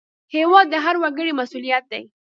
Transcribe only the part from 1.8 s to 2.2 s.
دی